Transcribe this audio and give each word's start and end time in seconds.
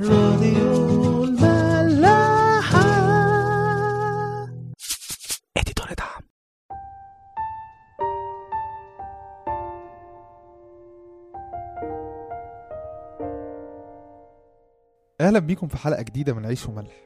راديو 0.00 1.24
الملاحة. 1.24 2.82
اديتور 5.56 5.86
دعم. 5.98 6.22
أهلا 15.20 15.38
بيكم 15.38 15.68
في 15.68 15.76
حلقة 15.76 16.02
جديدة 16.02 16.32
من 16.34 16.46
عيش 16.46 16.66
وملح. 16.68 16.96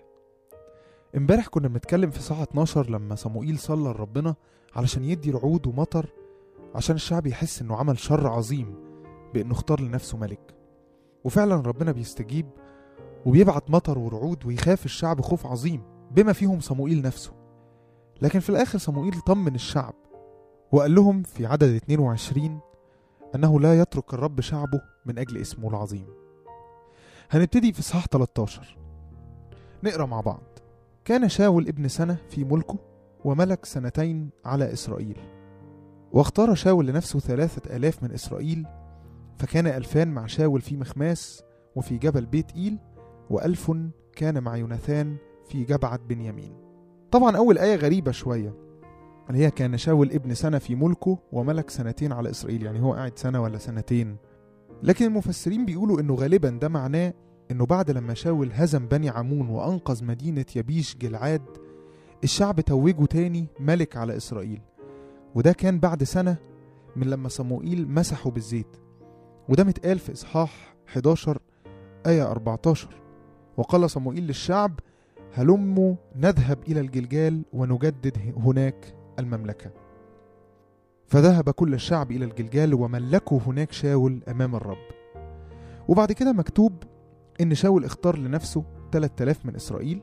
امبارح 1.16 1.46
كنا 1.46 1.68
بنتكلم 1.68 2.10
في 2.10 2.22
ساعه 2.22 2.42
12 2.42 2.90
لما 2.90 3.14
صموئيل 3.14 3.58
صلى 3.58 3.88
لربنا 3.90 4.34
علشان 4.76 5.04
يدي 5.04 5.30
رعود 5.30 5.66
ومطر 5.66 6.06
عشان 6.74 6.96
الشعب 6.96 7.26
يحس 7.26 7.62
إنه 7.62 7.76
عمل 7.76 7.98
شر 7.98 8.26
عظيم 8.28 8.74
بإنه 9.34 9.52
اختار 9.52 9.80
لنفسه 9.80 10.18
ملك. 10.18 10.54
وفعلا 11.24 11.54
ربنا 11.56 11.92
بيستجيب 11.92 12.46
وبيبعت 13.26 13.70
مطر 13.70 13.98
ورعود 13.98 14.46
ويخاف 14.46 14.84
الشعب 14.84 15.20
خوف 15.20 15.46
عظيم 15.46 15.82
بما 16.10 16.32
فيهم 16.32 16.60
صموئيل 16.60 17.02
نفسه. 17.02 17.32
لكن 18.22 18.40
في 18.40 18.50
الآخر 18.50 18.78
صموئيل 18.78 19.20
طمن 19.20 19.54
الشعب 19.54 19.94
وقال 20.72 20.94
لهم 20.94 21.22
في 21.22 21.46
عدد 21.46 21.74
22 21.74 22.60
أنه 23.34 23.60
لا 23.60 23.80
يترك 23.80 24.14
الرب 24.14 24.40
شعبه 24.40 24.80
من 25.06 25.18
أجل 25.18 25.40
اسمه 25.40 25.68
العظيم. 25.68 26.06
هنبتدي 27.30 27.72
في 27.72 27.82
صح 27.82 28.06
13 28.06 28.78
نقرأ 29.84 30.06
مع 30.06 30.20
بعض. 30.20 30.42
كان 31.04 31.28
شاول 31.28 31.68
ابن 31.68 31.88
سنة 31.88 32.16
في 32.30 32.44
ملكه 32.44 32.78
وملك 33.24 33.64
سنتين 33.64 34.30
على 34.44 34.72
إسرائيل. 34.72 35.16
واختار 36.12 36.54
شاول 36.54 36.86
لنفسه 36.86 37.18
ثلاثة 37.18 37.76
آلاف 37.76 38.02
من 38.02 38.12
إسرائيل 38.12 38.66
فكان 39.38 39.66
ألفان 39.66 40.08
مع 40.08 40.26
شاول 40.26 40.60
في 40.60 40.76
مخماس 40.76 41.42
وفي 41.76 41.98
جبل 41.98 42.26
بيت 42.26 42.52
إيل 42.56 42.78
وألف 43.30 43.72
كان 44.16 44.42
مع 44.42 44.56
يوناثان 44.56 45.16
في 45.48 45.64
جبعة 45.64 45.96
بنيامين 46.08 46.52
طبعا 47.10 47.36
أول 47.36 47.58
آية 47.58 47.76
غريبة 47.76 48.10
شوية 48.10 48.54
اللي 49.30 49.38
هي 49.44 49.50
كان 49.50 49.76
شاول 49.78 50.10
ابن 50.12 50.34
سنة 50.34 50.58
في 50.58 50.74
ملكه 50.74 51.18
وملك 51.32 51.70
سنتين 51.70 52.12
على 52.12 52.30
إسرائيل 52.30 52.62
يعني 52.62 52.82
هو 52.82 52.92
قاعد 52.94 53.18
سنة 53.18 53.42
ولا 53.42 53.58
سنتين. 53.58 54.16
لكن 54.82 55.04
المفسرين 55.04 55.64
بيقولوا 55.66 56.00
إنه 56.00 56.14
غالبا 56.14 56.48
ده 56.50 56.68
معناه 56.68 57.14
إنه 57.50 57.66
بعد 57.66 57.90
لما 57.90 58.14
شاول 58.14 58.50
هزم 58.52 58.86
بني 58.88 59.08
عمون 59.08 59.48
وأنقذ 59.48 60.04
مدينة 60.04 60.44
يبيش 60.56 60.96
جلعاد 60.96 61.42
الشعب 62.24 62.60
توجه 62.60 63.04
تاني 63.04 63.46
ملك 63.60 63.96
على 63.96 64.16
إسرائيل. 64.16 64.60
وده 65.34 65.52
كان 65.52 65.80
بعد 65.80 66.02
سنة 66.04 66.36
من 66.96 67.06
لما 67.06 67.28
صموئيل 67.28 67.88
مسحه 67.90 68.30
بالزيت. 68.30 68.76
وده 69.48 69.64
متقال 69.64 69.98
في 69.98 70.12
إصحاح 70.12 70.76
11 70.88 71.38
آية 72.06 72.30
14 72.30 72.88
وقال 73.56 73.90
صموئيل 73.90 74.26
للشعب 74.26 74.80
هلموا 75.34 75.94
نذهب 76.16 76.58
إلى 76.68 76.80
الجلجال 76.80 77.42
ونجدد 77.52 78.16
هناك 78.36 78.94
المملكة. 79.18 79.70
فذهب 81.06 81.50
كل 81.50 81.74
الشعب 81.74 82.10
إلى 82.10 82.24
الجلجال 82.24 82.74
وملكوا 82.74 83.40
هناك 83.46 83.72
شاول 83.72 84.20
أمام 84.28 84.56
الرب. 84.56 84.86
وبعد 85.88 86.12
كده 86.12 86.32
مكتوب 86.32 86.72
إن 87.40 87.54
شاول 87.54 87.84
اختار 87.84 88.18
لنفسه 88.18 88.64
3000 88.92 89.46
من 89.46 89.54
إسرائيل 89.54 90.00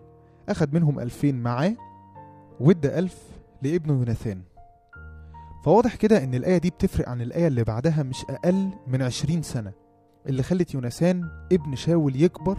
أخد 0.50 0.74
منهم 0.74 1.00
2000 1.00 1.32
معاه 1.32 1.76
وادى 2.60 3.00
1000 3.00 3.18
لابنه 3.62 3.94
يوناثان. 3.94 4.42
فواضح 5.66 5.96
كده 5.96 6.24
إن 6.24 6.34
الآية 6.36 6.58
دي 6.58 6.70
بتفرق 6.70 7.10
عن 7.10 7.22
الآية 7.22 7.48
اللي 7.48 7.64
بعدها 7.64 8.04
مش 8.04 8.26
أقل 8.30 8.70
من 8.88 9.02
20 9.02 9.42
سنة 9.42 9.72
اللي 10.28 10.44
خلت 10.44 10.74
يوناثان 10.74 11.30
ابن 11.52 11.76
شاول 11.76 12.22
يكبر 12.22 12.58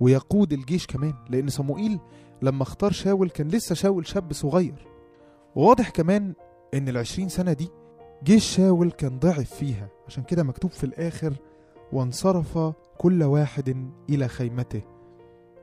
ويقود 0.00 0.52
الجيش 0.52 0.86
كمان 0.86 1.14
لأن 1.30 1.48
صموئيل 1.48 1.98
لما 2.42 2.62
اختار 2.62 2.92
شاول 2.92 3.30
كان 3.30 3.48
لسه 3.48 3.74
شاول 3.74 4.06
شاب 4.06 4.32
صغير. 4.32 4.86
وواضح 5.54 5.90
كمان 5.90 6.34
إن 6.74 6.88
العشرين 6.88 7.28
سنة 7.28 7.52
دي 7.52 7.68
جيش 8.24 8.44
شاول 8.56 8.90
كان 8.90 9.18
ضعف 9.18 9.54
فيها. 9.54 9.88
عشان 10.06 10.22
كده 10.22 10.42
مكتوب 10.42 10.70
في 10.70 10.84
الآخر 10.84 11.34
وانصرف 11.92 12.58
كل 12.98 13.22
واحد 13.22 13.90
إلى 14.10 14.28
خيمته. 14.28 14.82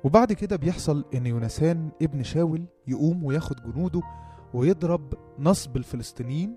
وبعد 0.03 0.33
كده 0.33 0.55
بيحصل 0.55 1.05
إن 1.13 1.25
يونسان 1.25 1.89
ابن 2.01 2.23
شاول 2.23 2.65
يقوم 2.87 3.23
وياخد 3.23 3.55
جنوده 3.73 4.01
ويضرب 4.53 5.13
نصب 5.39 5.77
الفلسطينيين 5.77 6.55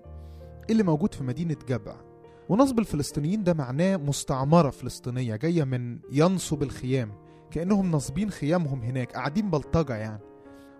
اللي 0.69 0.83
موجود 0.83 1.13
في 1.13 1.23
مدينة 1.23 1.55
جبع. 1.69 1.95
ونصب 2.49 2.79
الفلسطينيين 2.79 3.43
ده 3.43 3.53
معناه 3.53 3.97
مستعمرة 3.97 4.69
فلسطينية 4.69 5.35
جاية 5.35 5.63
من 5.63 5.99
ينصب 6.11 6.63
الخيام. 6.63 7.11
كأنهم 7.51 7.91
نصبين 7.91 8.29
خيامهم 8.29 8.81
هناك 8.81 9.13
قاعدين 9.13 9.49
بلطجة 9.49 9.95
يعني. 9.95 10.21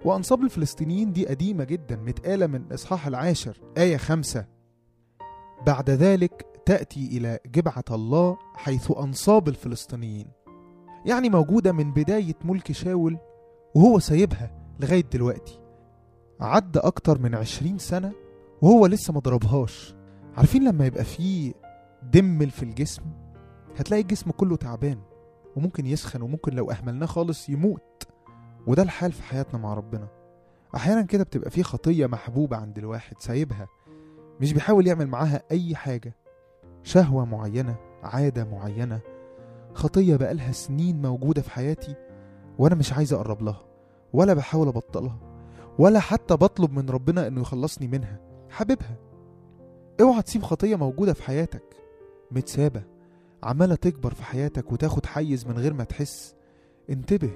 وأنصاب 0.06 0.44
الفلسطينيين 0.44 1.12
دي 1.14 1.28
قديمة 1.28 1.64
جدا 1.64 1.96
متقالة 1.96 2.48
من 2.48 2.62
الإصحاح 2.62 3.08
العاشر 3.08 3.58
آية 3.78 3.98
خمسة. 3.98 4.46
بعد 5.68 5.90
ذلك 5.90 6.46
تأتي 6.66 7.18
إلى 7.18 7.40
جبعة 7.46 7.84
الله 7.92 8.38
حيث 8.56 8.92
أنصاب 8.92 9.48
الفلسطينيين. 9.48 10.28
يعني 11.06 11.30
موجودة 11.30 11.72
من 11.72 11.94
بداية 11.94 12.36
ملك 12.44 12.72
شاول 12.72 13.18
وهو 13.76 14.00
سايبها 14.00 14.52
لغاية 14.80 15.06
دلوقتي. 15.14 15.59
عدى 16.40 16.80
أكتر 16.80 17.20
من 17.22 17.36
عشرين 17.36 17.78
سنة 17.78 18.12
وهو 18.62 18.86
لسه 18.86 19.14
ما 19.14 19.20
ضربهاش. 19.20 19.96
عارفين 20.38 20.64
لما 20.64 20.86
يبقى 20.86 21.03
فيه 21.03 21.53
دم 22.03 22.46
في 22.47 22.64
الجسم؟ 22.64 23.02
هتلاقي 23.78 24.02
الجسم 24.02 24.32
كله 24.32 24.56
تعبان. 24.56 25.00
وممكن 25.55 25.85
يسخن 25.85 26.21
وممكن 26.21 26.53
لو 26.53 26.71
أهملناه 26.71 27.05
خالص 27.05 27.49
يموت. 27.49 28.03
وده 28.67 28.83
الحال 28.83 29.11
في 29.11 29.23
حياتنا 29.23 29.59
مع 29.59 29.73
ربنا. 29.73 30.07
أحيانا 30.75 31.01
كده 31.01 31.23
بتبقى 31.23 31.49
في 31.49 31.63
خطية 31.63 32.07
محبوبة 32.07 32.57
عند 32.57 32.77
الواحد 32.77 33.16
سايبها. 33.19 33.67
مش 34.41 34.53
بيحاول 34.53 34.88
يعمل 34.88 35.07
معاها 35.07 35.43
أي 35.51 35.75
حاجة. 35.75 36.16
شهوة 36.83 37.25
معينة 37.25 37.75
عادة 38.03 38.43
معينة. 38.43 38.99
خطية 39.73 40.16
بقالها 40.16 40.51
سنين 40.51 41.01
موجودة 41.01 41.41
في 41.41 41.51
حياتي 41.51 41.95
وأنا 42.59 42.75
مش 42.75 42.93
عايز 42.93 43.13
أقرب 43.13 43.41
لها 43.43 43.66
ولا 44.13 44.33
بحاول 44.33 44.67
أبطلها 44.67 45.17
ولا 45.79 45.99
حتى 45.99 46.33
بطلب 46.33 46.72
من 46.72 46.89
ربنا 46.89 47.27
إنه 47.27 47.41
يخلصني 47.41 47.87
منها. 47.87 48.19
حاببها 48.49 48.95
اوعى 50.01 50.22
تسيب 50.22 50.43
خطية 50.43 50.75
موجودة 50.75 51.13
في 51.13 51.23
حياتك. 51.23 51.63
متسابة. 52.31 52.83
عمالة 53.45 53.75
تكبر 53.75 54.13
في 54.13 54.23
حياتك 54.23 54.72
وتاخد 54.72 55.06
حيز 55.06 55.47
من 55.47 55.57
غير 55.57 55.73
ما 55.73 55.83
تحس. 55.83 56.35
انتبه 56.89 57.31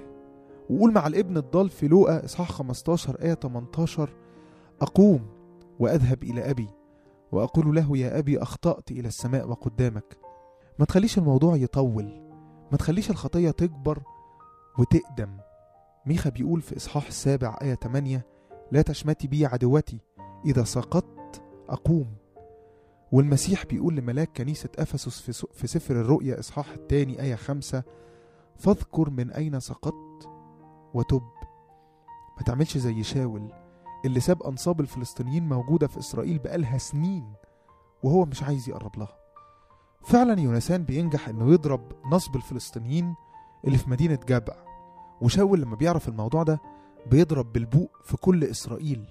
وقول 0.69 0.93
مع 0.93 1.07
الابن 1.07 1.37
الضال 1.37 1.69
في 1.69 1.87
لوقا 1.87 2.25
إصحاح 2.25 2.51
15 2.51 3.21
آية 3.21 3.33
18 3.33 4.09
أقوم 4.81 5.27
وأذهب 5.79 6.23
إلى 6.23 6.49
أبي 6.49 6.67
وأقول 7.31 7.75
له 7.75 7.97
يا 7.97 8.19
أبي 8.19 8.41
أخطأت 8.41 8.91
إلى 8.91 9.07
السماء 9.07 9.49
وقدامك. 9.49 10.17
ما 10.79 10.85
تخليش 10.85 11.17
الموضوع 11.17 11.55
يطول 11.55 12.21
ما 12.71 12.77
تخليش 12.77 13.09
الخطية 13.09 13.51
تكبر 13.51 14.01
وتقدم. 14.79 15.37
ميخا 16.05 16.29
بيقول 16.29 16.61
في 16.61 16.77
إصحاح 16.77 17.07
السابع 17.07 17.57
آية 17.61 17.75
8 17.75 18.25
لا 18.71 18.81
تشمتي 18.81 19.27
بي 19.27 19.45
عدوتي 19.45 19.99
إذا 20.45 20.63
سقطت 20.63 21.41
أقوم. 21.69 22.18
والمسيح 23.11 23.65
بيقول 23.65 23.95
لملاك 23.95 24.29
كنيسة 24.37 24.69
أفسس 24.79 25.21
في, 25.53 25.67
سفر 25.67 26.01
الرؤيا 26.01 26.39
إصحاح 26.39 26.69
الثاني 26.69 27.21
آية 27.21 27.35
5 27.35 27.83
فاذكر 28.57 29.09
من 29.09 29.31
أين 29.31 29.59
سقطت 29.59 30.29
وتب. 30.93 31.21
ما 32.37 32.43
تعملش 32.45 32.77
زي 32.77 33.03
شاول 33.03 33.51
اللي 34.05 34.19
ساب 34.19 34.43
أنصاب 34.43 34.79
الفلسطينيين 34.81 35.49
موجودة 35.49 35.87
في 35.87 35.99
إسرائيل 35.99 36.39
بقالها 36.39 36.77
سنين 36.77 37.33
وهو 38.03 38.25
مش 38.25 38.43
عايز 38.43 38.69
يقرب 38.69 38.97
لها. 38.99 39.15
فعلا 40.03 40.39
يونسان 40.41 40.83
بينجح 40.83 41.29
إنه 41.29 41.51
يضرب 41.53 41.91
نصب 42.11 42.35
الفلسطينيين 42.35 43.15
اللي 43.65 43.77
في 43.77 43.89
مدينة 43.89 44.19
جبع 44.27 44.53
وشاول 45.21 45.61
لما 45.61 45.75
بيعرف 45.75 46.07
الموضوع 46.07 46.43
ده 46.43 46.61
بيضرب 47.11 47.53
بالبوق 47.53 47.91
في 48.03 48.17
كل 48.17 48.43
إسرائيل. 48.43 49.05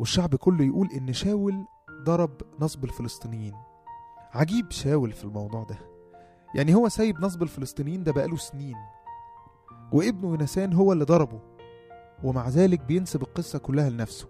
والشعب 0.00 0.34
كله 0.36 0.64
يقول 0.64 0.88
إن 0.92 1.12
شاول 1.12 1.64
ضرب 2.04 2.30
نصب 2.60 2.84
الفلسطينيين. 2.84 3.54
عجيب 4.32 4.70
شاول 4.70 5.12
في 5.12 5.24
الموضوع 5.24 5.64
ده. 5.64 5.78
يعني 6.54 6.74
هو 6.74 6.88
سايب 6.88 7.20
نصب 7.20 7.42
الفلسطينيين 7.42 8.04
ده 8.04 8.12
بقاله 8.12 8.36
سنين 8.36 8.76
وابنه 9.92 10.28
يونسان 10.28 10.72
هو 10.72 10.92
اللي 10.92 11.04
ضربه 11.04 11.40
ومع 12.24 12.48
ذلك 12.48 12.80
بينسب 12.80 13.22
القصة 13.22 13.58
كلها 13.58 13.90
لنفسه. 13.90 14.28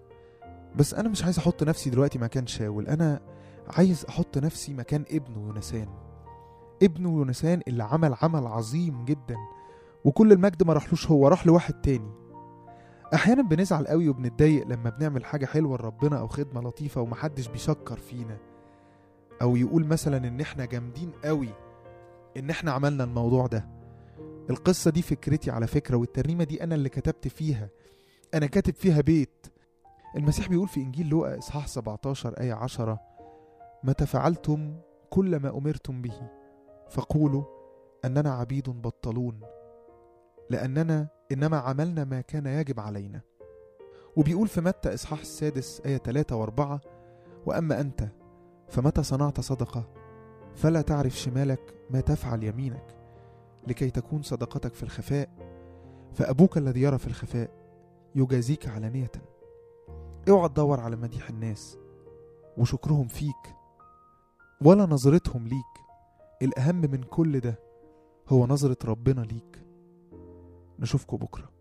بس 0.76 0.94
أنا 0.94 1.08
مش 1.08 1.24
عايز 1.24 1.38
أحط 1.38 1.62
نفسي 1.62 1.90
دلوقتي 1.90 2.18
مكان 2.18 2.46
شاول 2.46 2.86
أنا 2.86 3.20
عايز 3.68 4.04
أحط 4.08 4.38
نفسي 4.38 4.74
مكان 4.74 5.04
ابنه 5.10 5.46
يونسان. 5.46 5.88
ابنه 6.82 7.08
يونسان 7.08 7.60
اللي 7.68 7.84
عمل 7.84 8.14
عمل 8.22 8.46
عظيم 8.46 9.04
جدا 9.04 9.36
وكل 10.04 10.32
المجد 10.32 10.62
ما 10.62 10.72
راحلوش 10.72 11.10
هو 11.10 11.28
راح 11.28 11.46
لواحد 11.46 11.74
تاني. 11.74 12.10
أحيانا 13.14 13.42
بنزعل 13.42 13.86
قوي 13.86 14.08
وبنتضايق 14.08 14.66
لما 14.66 14.90
بنعمل 14.90 15.24
حاجة 15.24 15.46
حلوة 15.46 15.78
لربنا 15.78 16.18
أو 16.18 16.28
خدمة 16.28 16.60
لطيفة 16.60 17.00
ومحدش 17.00 17.48
بيشكر 17.48 17.96
فينا. 17.96 18.36
أو 19.42 19.56
يقول 19.56 19.86
مثلا 19.86 20.16
إن 20.28 20.40
إحنا 20.40 20.64
جامدين 20.64 21.10
قوي 21.24 21.48
إن 22.36 22.50
إحنا 22.50 22.72
عملنا 22.72 23.04
الموضوع 23.04 23.46
ده. 23.46 23.68
القصة 24.50 24.90
دي 24.90 25.02
فكرتي 25.02 25.50
على 25.50 25.66
فكرة 25.66 25.96
والترنيمة 25.96 26.44
دي 26.44 26.64
أنا 26.64 26.74
اللي 26.74 26.88
كتبت 26.88 27.28
فيها. 27.28 27.68
أنا 28.34 28.46
كاتب 28.46 28.74
فيها 28.74 29.00
بيت. 29.00 29.46
المسيح 30.16 30.48
بيقول 30.48 30.68
في 30.68 30.80
إنجيل 30.80 31.08
لوقا 31.08 31.38
إصحاح 31.38 31.66
17 31.68 32.40
آية 32.40 32.52
10 32.52 33.00
متى 33.84 34.06
فعلتم 34.06 34.76
كل 35.10 35.36
ما 35.36 35.50
أمرتم 35.58 36.02
به 36.02 36.28
فقولوا 36.90 37.44
أننا 38.04 38.34
عبيد 38.34 38.68
بطلون 38.70 39.40
لأننا 40.50 41.08
إنما 41.32 41.56
عملنا 41.56 42.04
ما 42.04 42.20
كان 42.20 42.46
يجب 42.46 42.80
علينا. 42.80 43.20
وبيقول 44.16 44.48
في 44.48 44.60
متى 44.60 44.94
إصحاح 44.94 45.20
السادس 45.20 45.80
آية 45.86 45.96
3 45.96 46.46
و4 46.46 46.78
وأما 47.46 47.80
أنت 47.80 48.08
فمتى 48.68 49.02
صنعت 49.02 49.40
صدقة؟ 49.40 49.84
فلا 50.54 50.82
تعرف 50.82 51.18
شمالك 51.18 51.74
ما 51.90 52.00
تفعل 52.00 52.42
يمينك 52.42 52.96
لكي 53.66 53.90
تكون 53.90 54.22
صدقتك 54.22 54.74
في 54.74 54.82
الخفاء. 54.82 55.28
فأبوك 56.12 56.58
الذي 56.58 56.82
يرى 56.82 56.98
في 56.98 57.06
الخفاء 57.06 57.50
يجازيك 58.14 58.68
علانية. 58.68 59.10
اوعى 60.28 60.48
تدور 60.48 60.80
على 60.80 60.96
مديح 60.96 61.28
الناس 61.28 61.78
وشكرهم 62.58 63.06
فيك 63.06 63.54
ولا 64.60 64.86
نظرتهم 64.86 65.48
ليك. 65.48 65.82
الأهم 66.42 66.80
من 66.80 67.02
كل 67.02 67.40
ده 67.40 67.58
هو 68.28 68.46
نظرة 68.46 68.76
ربنا 68.84 69.20
ليك. 69.20 69.62
نشوفكم 70.82 71.16
بكرة. 71.16 71.52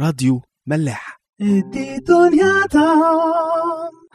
راديو 0.00 0.42
ملاح. 0.66 1.20
دي 1.40 1.98
دنيا 1.98 2.66
دام 2.66 4.07